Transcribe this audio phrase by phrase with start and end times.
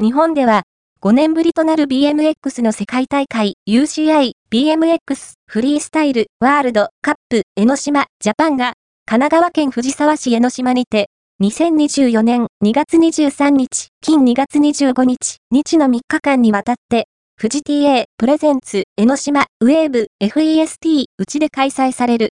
[0.00, 0.62] 日本では、
[1.02, 8.74] 5年ぶりとなる BMX の世界大会 UCI BMX フリースタイルワールドカップ江ノ島ジャパンが
[9.06, 11.08] 神奈川県藤沢市江ノ島にて
[11.42, 17.06] 2024年2月23日、近2月25日、日の3日間にわたって、
[17.40, 22.26] 富士 TA プレゼンツ江ノ島ウェーブ FEST うちで開催される